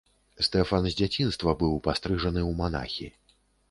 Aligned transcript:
Стэфан 0.47 0.87
з 0.87 0.95
дзяцінства 1.03 1.55
быў 1.61 1.79
пастрыжаны 1.91 2.41
ў 2.49 2.51
манахі. 2.65 3.17